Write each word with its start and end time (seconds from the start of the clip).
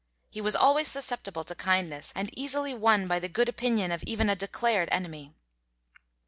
He 0.31 0.41
was 0.41 0.55
always 0.55 0.87
susceptible 0.87 1.43
to 1.43 1.53
kindness, 1.53 2.11
and 2.15 2.31
easily 2.35 2.73
won 2.73 3.07
by 3.07 3.19
the 3.19 3.29
good 3.29 3.47
opinion 3.47 3.91
of 3.91 4.01
even 4.07 4.31
a 4.31 4.35
declared 4.35 4.89
enemy. 4.91 5.31